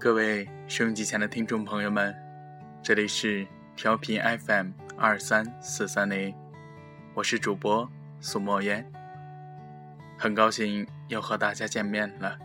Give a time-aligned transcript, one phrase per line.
[0.00, 2.14] 各位收音机前的听众朋友们，
[2.80, 3.44] 这里是
[3.74, 6.32] 调频 FM 二三四三零，
[7.14, 8.88] 我是主播苏墨烟，
[10.16, 12.38] 很高兴又和大家见面了。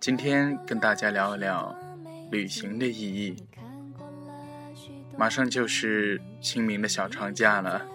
[0.00, 1.72] 今天跟大家聊一聊
[2.32, 3.46] 旅行的意义。
[5.16, 7.86] 马上就是清明的小长假了，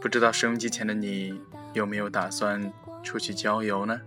[0.00, 1.40] 不知道收音机前的你
[1.72, 2.72] 有没有打算
[3.04, 4.00] 出去郊游呢？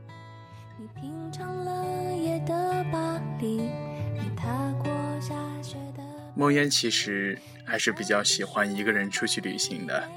[6.38, 10.08] 莫烟其实还是比较喜欢一个人出去旅行的。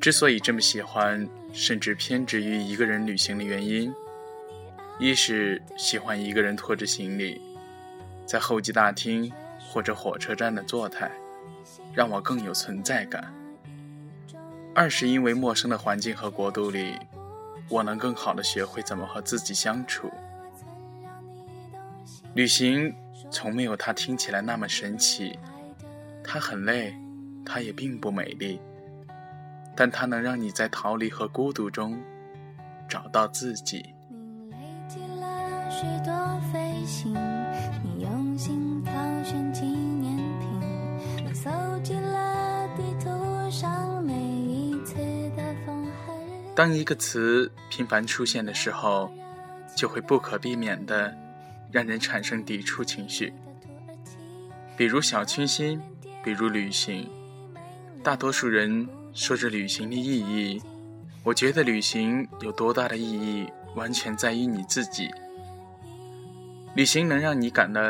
[0.00, 3.92] 之所以这么喜欢，甚至偏执于一个人旅行的原因，
[4.98, 7.38] 一是喜欢一个人拖着行李，
[8.24, 11.12] 在候机大厅或者火车站的坐台，
[11.92, 13.22] 让我更有存在感；
[14.74, 16.96] 二是因为陌生的环境和国度里，
[17.68, 20.10] 我能更好的学会怎么和自己相处。
[22.32, 22.94] 旅行。
[23.32, 25.36] 从没有它听起来那么神奇，
[26.22, 26.94] 它很累，
[27.46, 28.60] 它也并不美丽，
[29.74, 31.98] 但它能让你在逃离和孤独中
[32.86, 33.94] 找到自己。
[46.54, 49.10] 当一个词频繁出现的时候，
[49.74, 51.21] 就会不可避免的。
[51.72, 53.32] 让人产生抵触情绪，
[54.76, 55.80] 比如小清新，
[56.22, 57.08] 比如旅行。
[58.02, 60.62] 大多数人说着旅行的意义，
[61.24, 65.10] 我觉得旅行有多大的意义，完全在于你自己。
[66.74, 67.80] 旅行能让你感到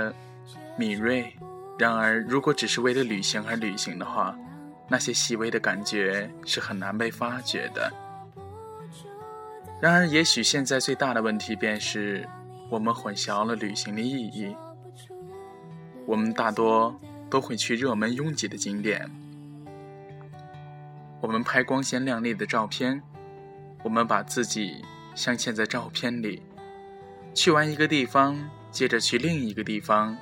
[0.76, 1.32] 敏锐，
[1.76, 4.38] 然而如果只是为了旅行而旅行的话，
[4.86, 7.92] 那些细微的感觉是很难被发觉的。
[9.80, 12.24] 然而，也许现在最大的问题便是。
[12.72, 14.56] 我们混淆了旅行的意义。
[16.06, 19.10] 我们大多都会去热门拥挤的景点，
[21.20, 23.02] 我们拍光鲜亮丽的照片，
[23.82, 24.82] 我们把自己
[25.14, 26.42] 镶嵌在照片里。
[27.34, 30.16] 去完一个地方，接着去另一个地方。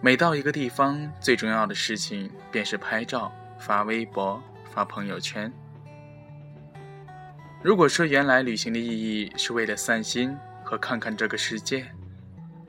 [0.00, 5.52] 每到一个地方，最重要的事情便是拍照、发微博、发朋友圈。
[7.62, 10.34] 如果说原来旅行的意义是为了散心，
[10.72, 11.86] 和看看这个世界，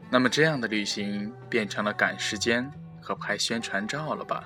[0.09, 2.69] 那么这样的旅行变成了赶时间
[2.99, 4.43] 和拍宣传照了吧？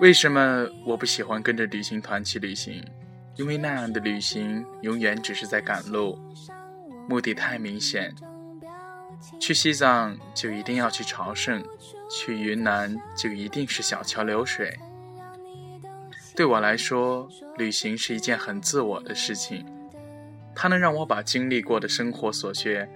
[0.00, 2.84] 为什么我不喜欢跟着旅行团去旅行？
[3.36, 6.18] 因为那样的旅行永远只是在赶路，
[7.08, 8.12] 目的太明显。
[9.38, 11.64] 去西藏就一定要去朝圣，
[12.10, 14.76] 去云南就一定是小桥流水。
[16.40, 17.28] 对我来说，
[17.58, 19.62] 旅行是一件很自我的事情，
[20.54, 22.88] 它能让我把经历过的生活琐屑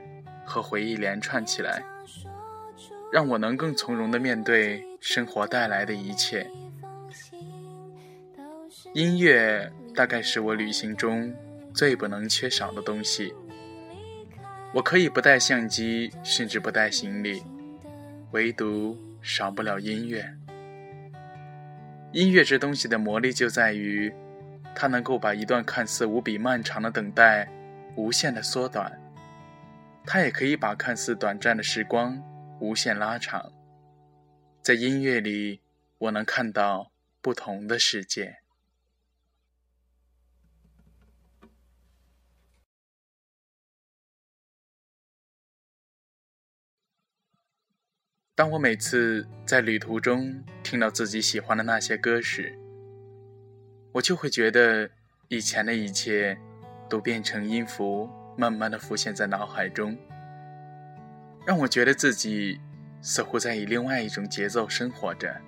[0.47, 1.85] 和回忆连串起来，
[3.13, 6.51] 让我能更从容地面对生活带来的一切。
[8.95, 11.31] 音乐大概是我旅行中
[11.75, 13.35] 最不能缺少的东西。
[14.73, 17.43] 我可以不带相机，甚至不带行李，
[18.31, 20.35] 唯独少不了音乐。
[22.15, 24.15] 音乐这东西的魔力就在于，
[24.73, 27.49] 它能够把一段看似无比漫长的等待
[27.97, 28.97] 无限的缩短，
[30.07, 32.23] 它也可以把看似短暂的时光
[32.61, 33.51] 无限拉长。
[34.63, 35.61] 在音乐里，
[35.99, 38.44] 我能看到不同的世界。
[48.37, 52.59] 当我每次在旅途中听到自己喜欢的那些歌时，
[53.93, 54.91] 我就会觉得
[55.29, 56.37] 以前的一切
[56.89, 59.97] 都变成音符，慢慢的浮现在脑海中，
[61.47, 62.61] 让我觉得自己
[63.01, 65.41] 似乎在以另外一种节奏生活着。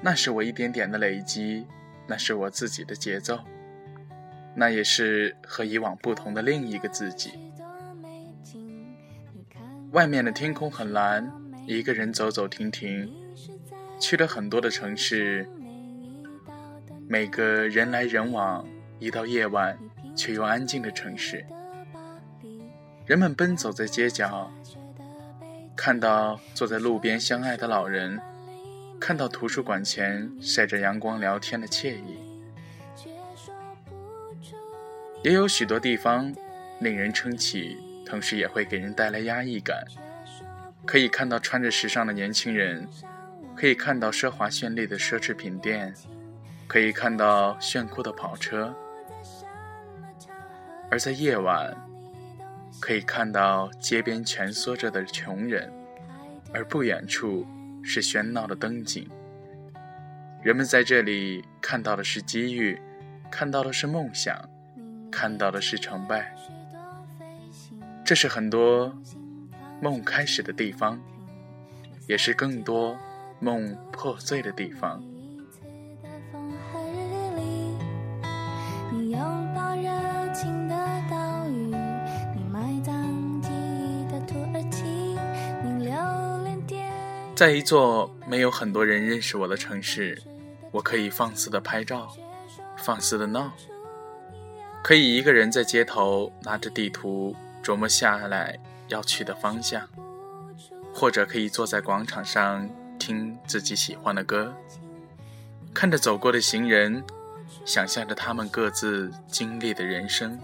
[0.00, 1.66] 那是我一点点的累积，
[2.06, 3.40] 那是我自己的节奏，
[4.54, 7.32] 那也是和以往不同的另一个自己。
[9.90, 11.30] 外面的天空很蓝。
[11.68, 13.12] 一个人走走停停，
[14.00, 15.46] 去了很多的城市，
[17.06, 18.66] 每个人来人往，
[18.98, 19.78] 一到夜晚
[20.16, 21.44] 却又安静的城市，
[23.04, 24.50] 人们奔走在街角，
[25.76, 28.18] 看到坐在路边相爱的老人，
[28.98, 32.16] 看到图书馆前晒着阳光聊天的惬意，
[35.22, 36.34] 也有许多地方
[36.80, 37.76] 令人称奇，
[38.06, 39.84] 同时也会给人带来压抑感。
[40.88, 42.88] 可以看到穿着时尚的年轻人，
[43.54, 45.94] 可以看到奢华绚丽的奢侈品店，
[46.66, 48.72] 可以看到炫酷的跑车；
[50.90, 51.76] 而在夜晚，
[52.80, 55.70] 可以看到街边蜷缩着的穷人，
[56.54, 57.46] 而不远处
[57.84, 59.06] 是喧闹的灯景。
[60.42, 62.80] 人们在这里看到的是机遇，
[63.30, 64.34] 看到的是梦想，
[65.12, 66.34] 看到的是成败。
[68.06, 68.90] 这是很多
[69.80, 71.00] 梦开始的地方，
[72.06, 72.96] 也是更多
[73.40, 75.02] 梦破碎的地方。
[87.34, 90.20] 在一座没有很多人认识我的城市，
[90.72, 92.12] 我可以放肆的拍照，
[92.76, 93.52] 放肆的闹，
[94.82, 99.88] 可以一个人在街头拿着地图琢磨下来要去的方向，
[100.92, 102.68] 或者可以坐在广场上
[102.98, 104.54] 听自己喜欢的歌，
[105.72, 107.04] 看着走过的行人，
[107.64, 110.38] 想象着他们各自经历的人生。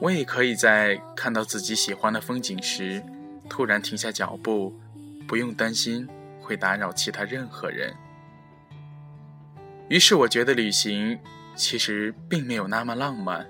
[0.00, 3.02] 我也可以在看到自己喜欢的风景时，
[3.48, 4.74] 突然停下脚步。
[5.26, 6.06] 不用担心
[6.42, 7.94] 会打扰其他任何人。
[9.88, 11.18] 于是我觉得旅行
[11.56, 13.46] 其实并没有那么浪漫。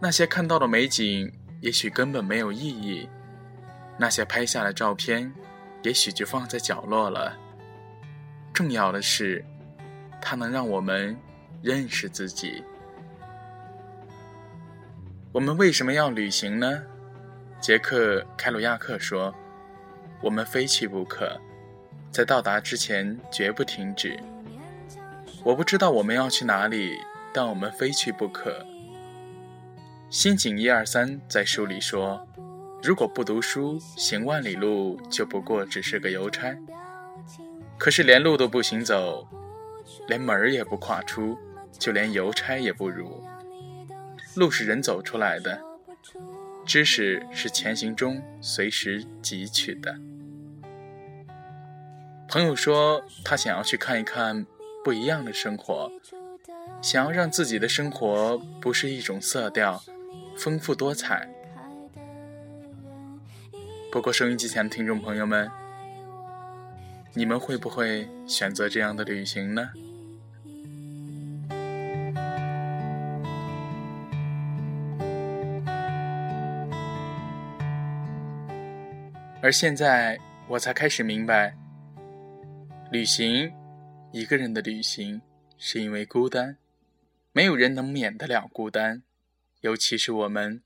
[0.00, 1.32] 那些看到的美景
[1.66, 3.08] 也许根本没有意义，
[3.98, 5.34] 那些拍下的照片
[5.82, 7.36] 也许就放在角落了。
[8.54, 9.44] 重要的是，
[10.22, 11.16] 它能让我们
[11.62, 12.62] 认识自己。
[15.32, 16.80] 我们为什么要旅行呢？
[17.60, 19.34] 杰克·凯鲁亚克说。
[20.22, 21.38] 我们非去不可，
[22.12, 24.18] 在到达之前绝不停止。
[25.42, 26.96] 我不知道我们要去哪里，
[27.34, 28.64] 但我们非去不可。
[30.08, 32.24] 新井一二三在书里说
[32.80, 36.56] ：“如果不读书，行万里路就不过只是个邮差。
[37.76, 39.26] 可是连路都不行走，
[40.06, 41.36] 连门儿也不跨出，
[41.76, 43.24] 就连邮差也不如。
[44.36, 45.60] 路是人走出来的。”
[46.64, 49.96] 知识是前行中随时汲取的。
[52.28, 54.46] 朋友说，他想要去看一看
[54.84, 55.90] 不一样的生活，
[56.80, 59.80] 想要让自己的生活不是一种色调，
[60.36, 61.28] 丰富多彩。
[63.90, 65.50] 不过，收音机前的听众朋友们，
[67.14, 69.70] 你们会不会选择这样的旅行呢？
[79.40, 80.18] 而现在，
[80.48, 81.56] 我才开始明白，
[82.90, 83.52] 旅行，
[84.10, 85.22] 一个人的旅行，
[85.56, 86.56] 是因为孤单。
[87.32, 89.02] 没有人能免得了孤单，
[89.66, 90.62] 尤其是我们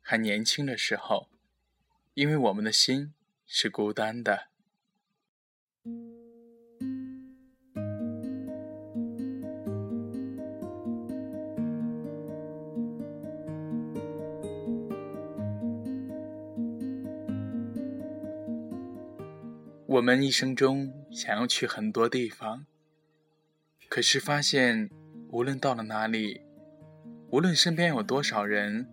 [0.00, 1.28] 还年轻的时候，
[2.14, 3.12] 因为我们的心
[3.48, 4.46] 是孤单的。
[19.86, 22.66] 我们一生中想要去很多地方，
[23.88, 24.88] 可是发现，
[25.30, 26.42] 无论到了哪里，
[27.34, 28.86] 无论身边有多少人，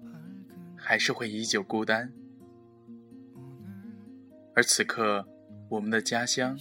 [0.75, 2.11] 还是会依旧孤单。
[4.55, 5.27] 而此刻，
[5.69, 6.57] 我们的家乡，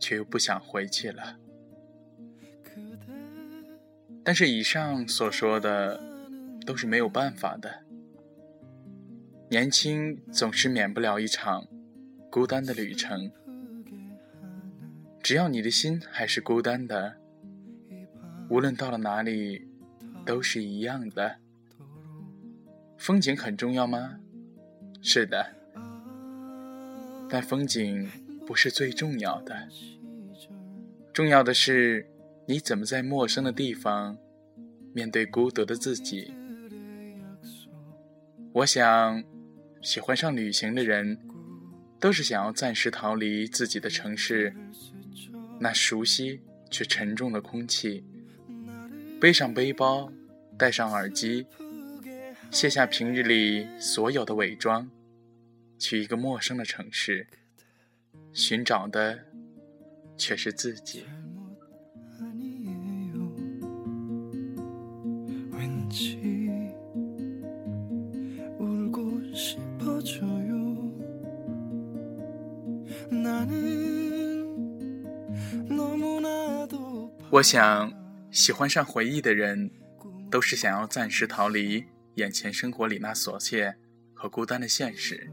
[0.00, 1.38] 却又不想回去了。
[4.24, 6.02] 但是，以上所说的，
[6.66, 7.84] 都是没有办法的。
[9.48, 11.68] 年轻总是免不了一场。
[12.28, 13.30] 孤单的旅程，
[15.22, 17.14] 只要你的心还是孤单的，
[18.48, 19.69] 无论到了哪里，
[20.24, 21.36] 都是一样的。
[22.96, 24.20] 风景很重要吗？
[25.02, 25.54] 是的，
[27.28, 28.10] 但风景
[28.46, 29.68] 不是最重要的，
[31.12, 32.06] 重要的是
[32.46, 34.18] 你怎么在陌生的地方
[34.92, 36.34] 面对孤独的自己。
[38.52, 39.24] 我想，
[39.80, 41.18] 喜欢上旅行的人。
[42.02, 44.54] 都是想要暂时逃离自己的城市，
[45.58, 48.02] 那熟悉却沉重的空气，
[49.20, 50.10] 背上背包，
[50.56, 51.46] 戴上耳机，
[52.50, 54.88] 卸下平日里所有的伪装，
[55.78, 57.26] 去一个陌生的城市，
[58.32, 59.18] 寻找的
[60.16, 61.04] 却是自己。
[77.30, 77.92] 我想，
[78.30, 79.70] 喜欢上回忆的人，
[80.30, 81.84] 都是想要暂时逃离
[82.14, 83.74] 眼前生活里那琐屑
[84.14, 85.30] 和孤单的现实。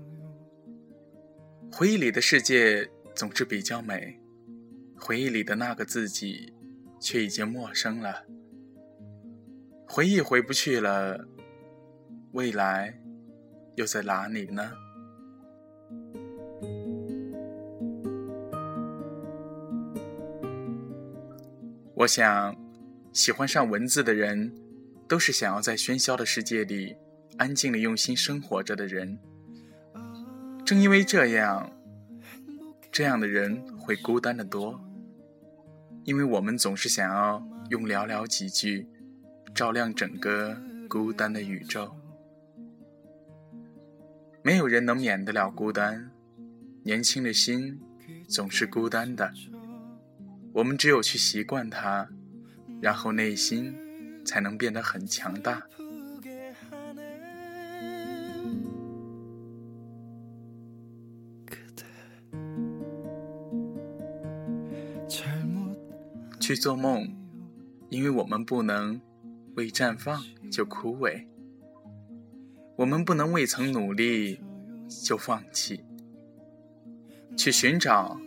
[1.71, 4.19] 回忆里的世界总是比较美，
[4.97, 6.53] 回忆里的那个自己，
[6.99, 8.25] 却已经陌生了。
[9.87, 11.27] 回忆回不去了，
[12.31, 12.99] 未来
[13.75, 14.71] 又在哪里呢？
[21.93, 22.55] 我想，
[23.17, 24.53] 喜欢上文字的人，
[25.07, 26.95] 都是想要在喧嚣的世界里
[27.37, 29.17] 安静的用心生活着的人。
[30.63, 31.71] 正因为这样，
[32.91, 34.79] 这样的人会孤单的多，
[36.03, 38.87] 因为我们总是想要用寥寥几句，
[39.55, 40.55] 照亮整个
[40.87, 41.95] 孤单的宇宙。
[44.43, 46.11] 没有人能免得了孤单，
[46.83, 47.81] 年轻的心
[48.29, 49.33] 总是孤单的。
[50.53, 52.09] 我们只有去习惯它，
[52.81, 53.75] 然后内心
[54.25, 55.63] 才能变得很强大。
[66.39, 67.13] 去做梦，
[67.89, 69.01] 因为我们不能
[69.55, 71.25] 未绽放就枯萎，
[72.77, 74.39] 我们不能未曾努力
[75.05, 75.83] 就放弃。
[77.35, 78.17] 去寻找。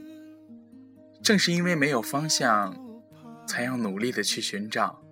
[1.22, 2.76] 正是因为没有方向，
[3.50, 5.02] 才要努力的去寻找，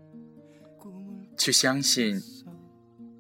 [1.36, 2.22] 去相信，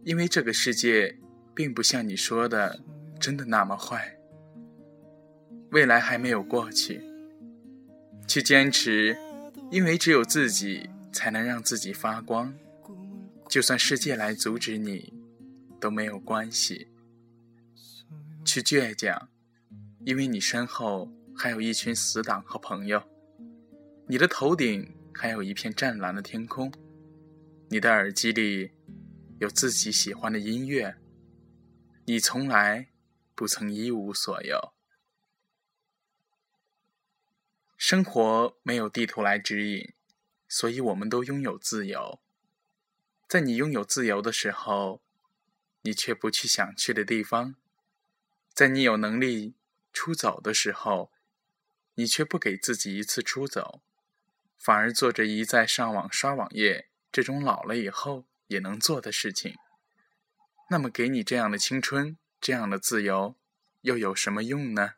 [0.04, 1.18] 因为这个世界
[1.56, 2.78] 并不像你说的
[3.18, 4.16] 真的那么坏。
[5.72, 7.02] 未来还没有过去，
[8.28, 9.18] 去坚持，
[9.72, 12.54] 因为只有自己才能让自己发光，
[13.48, 15.12] 就算世界来阻止你，
[15.80, 16.86] 都没有关系。
[18.44, 19.28] 去倔强，
[20.04, 21.10] 因为你身后。
[21.40, 23.00] 还有一群死党和朋友，
[24.08, 26.72] 你的头顶还有一片湛蓝的天空，
[27.70, 28.70] 你的耳机里
[29.40, 30.96] 有自己喜欢的音乐，
[32.04, 32.92] 你从来
[33.34, 34.72] 不曾一无所有。
[37.76, 39.92] 生活没有地图来指引，
[40.46, 42.20] 所以我们都拥有自由。
[43.26, 45.02] 在你拥有自由的时候，
[45.82, 47.54] 你却不去想去的地方；
[48.54, 49.56] 在你有能力
[49.92, 51.10] 出走的时候，
[51.96, 53.82] 你却不给自己一次出走，
[54.58, 59.54] 反而做着一再上网刷网页这种老了以后也能做的事情。
[60.70, 63.36] 那么，给你这样的青春，这样的自由，
[63.82, 64.94] 又有什么用呢？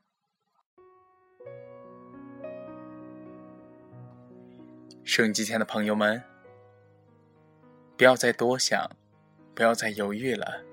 [5.05, 6.23] 收音机前的朋友们，
[7.97, 8.91] 不要再多想，
[9.55, 10.65] 不要再犹豫了。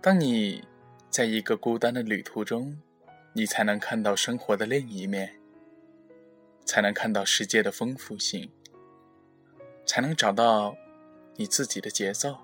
[0.00, 0.64] 当你
[1.10, 2.80] 在一个孤单的旅途中。
[3.34, 5.37] 你才能看到生活的另一面，
[6.68, 8.52] 才能看到世界的丰富性，
[9.86, 10.76] 才能找到
[11.36, 12.36] 你自己的节奏。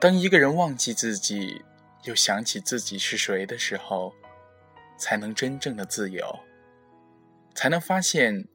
[0.00, 1.62] 当一个人忘记自己，
[2.02, 4.12] 又想起自己是谁的时候，
[4.98, 6.40] 才能真正的自由，
[7.54, 8.48] 才能发现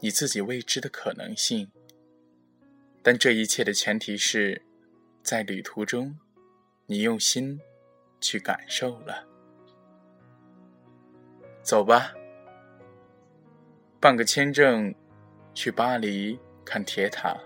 [0.00, 1.70] 你自己未知的可能性。
[3.02, 4.62] 但这一切的前提是，
[5.22, 6.18] 在旅途中，
[6.86, 7.60] 你用心
[8.22, 9.26] 去感受了。
[11.62, 12.14] 走吧，
[14.00, 14.94] 办个签证，
[15.52, 17.36] 去巴黎看铁塔，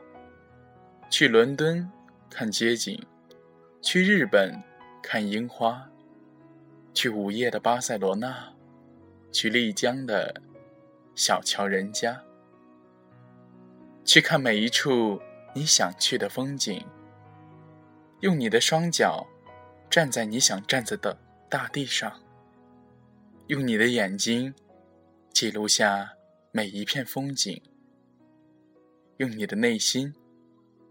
[1.08, 1.90] 去伦敦
[2.28, 3.02] 看街景，
[3.80, 4.62] 去日本
[5.02, 5.88] 看樱花，
[6.92, 8.52] 去午夜的巴塞罗那，
[9.32, 10.42] 去丽江的
[11.14, 12.22] 小桥人家，
[14.04, 15.22] 去看每一处
[15.54, 16.84] 你想去的风景，
[18.20, 19.26] 用你的双脚
[19.88, 21.16] 站在你想站在的
[21.48, 22.20] 大地上。
[23.46, 24.54] 用你的眼睛
[25.32, 26.12] 记录下
[26.54, 27.62] 每一片风景，
[29.16, 30.14] 用你的内心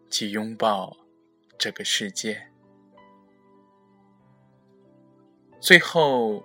[0.10, 0.98] 去拥抱
[1.56, 2.48] 这个世界。
[5.60, 6.44] 最后，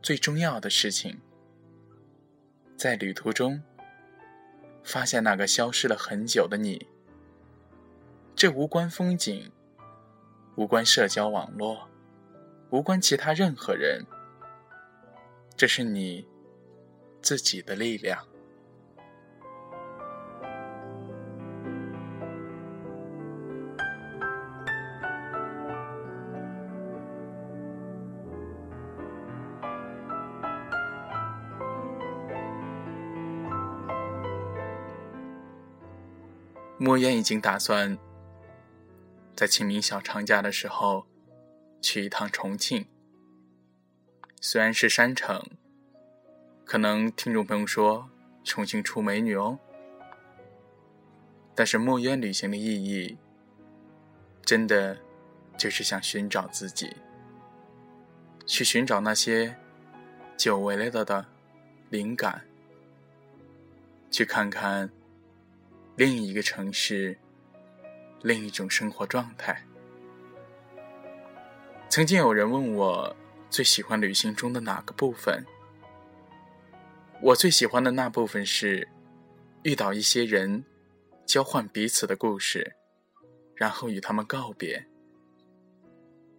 [0.00, 1.20] 最重要的事情，
[2.74, 3.62] 在旅途中
[4.82, 6.88] 发现那个消失了很久的你。
[8.34, 9.52] 这无关风景，
[10.56, 11.86] 无关社交网络，
[12.70, 14.06] 无关其他任何人。
[15.54, 16.26] 这是你
[17.26, 18.24] 自己的力量。
[36.78, 37.98] 莫言已经打算
[39.34, 41.04] 在清明小长假的时候
[41.82, 42.86] 去一趟重庆。
[44.40, 45.44] 虽然是山城，
[46.66, 48.10] 可能听众朋友说
[48.42, 49.56] 重庆出美女哦，
[51.54, 53.16] 但是墨渊旅行的意义，
[54.44, 54.98] 真的
[55.56, 56.96] 就是想寻找自己，
[58.44, 59.56] 去寻找那些
[60.36, 61.26] 久违了的
[61.88, 62.44] 灵感，
[64.10, 64.90] 去看看
[65.94, 67.16] 另一个城市，
[68.22, 69.64] 另一种生活状态。
[71.88, 73.14] 曾经有人问我
[73.48, 75.46] 最喜欢旅行中的哪个部分，
[77.26, 78.86] 我最喜欢的那部分是
[79.64, 80.64] 遇到一些人，
[81.26, 82.76] 交换彼此的故事，
[83.56, 84.86] 然后与他们告别。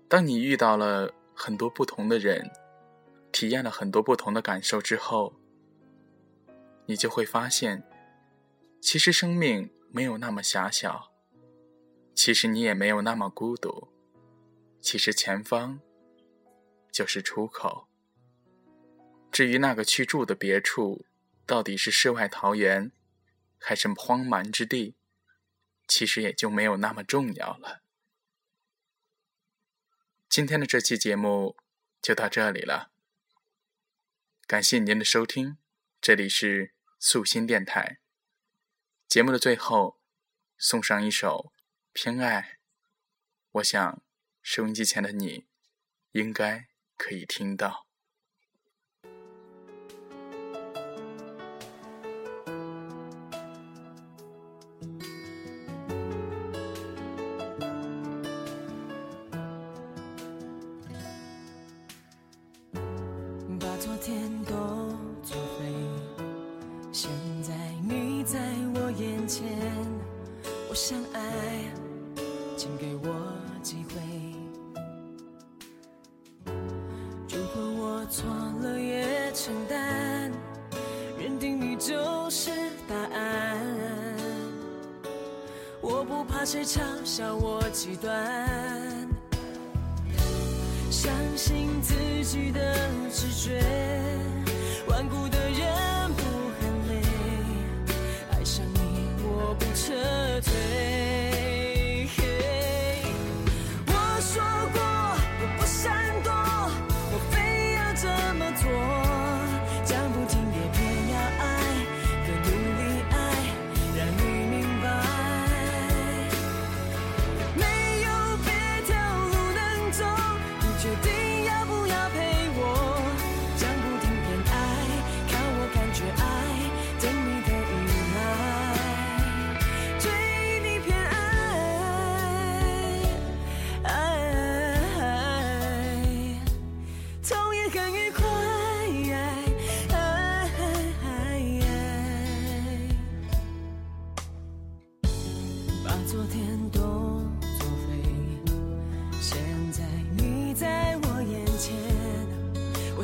[0.08, 2.50] 当你遇到了很多不同的人。
[3.29, 5.36] 体验了很多不同的感受之后，
[6.86, 7.84] 你就会发现，
[8.82, 11.12] 其实生命没有那么狭小，
[12.15, 13.89] 其实你也没有那么孤独，
[14.79, 15.79] 其实前方
[16.89, 17.88] 就是出口。
[19.38, 21.06] 至于那个去住的别处，
[21.46, 22.91] 到底是世外桃源，
[23.60, 24.96] 还是荒蛮之地，
[25.88, 27.84] 其实也就没有那么重要了。
[30.27, 31.56] 今天的这期节目
[32.01, 32.89] 就到这里了。
[34.48, 35.60] 感谢您的收听，
[36.01, 38.00] 这里是素心电台。
[39.08, 40.01] 节目的最后，
[40.58, 41.51] 送上一首
[41.94, 42.41] 《偏爱》，
[43.51, 44.01] 我想
[44.41, 45.46] 收音机前的你
[46.13, 46.67] 应该
[46.98, 47.87] 可以听到。
[79.48, 80.30] 承担，
[81.18, 82.51] 认定你就是
[82.86, 83.58] 答案。
[85.80, 89.07] 我不怕谁嘲笑我极端，
[90.92, 92.75] 相信自己的
[93.10, 93.64] 直觉，
[94.86, 95.37] 顽固的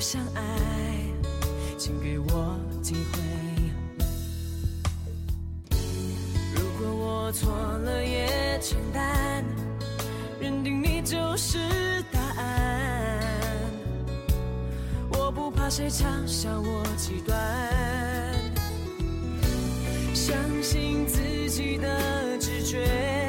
[0.04, 0.42] 相爱，
[1.78, 3.22] 请给我机会。
[6.54, 9.46] 如果我错了也承担，
[10.42, 11.58] 认定你就是
[12.12, 13.22] 答案。
[15.14, 17.34] 我不怕谁嘲笑我极端，
[20.14, 23.23] 相信自己的直觉。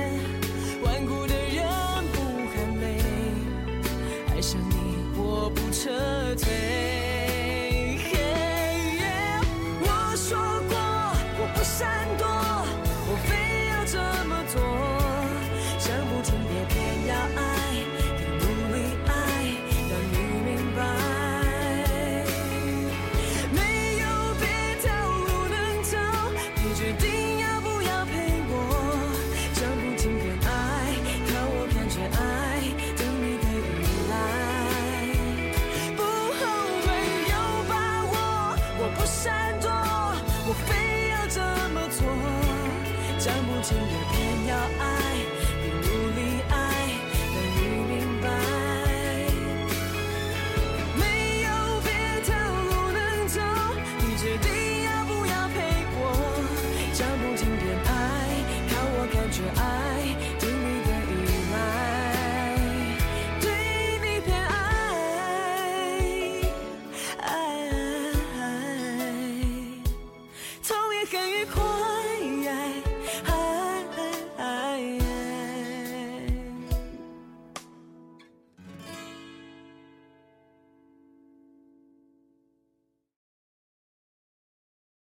[11.74, 12.04] 山。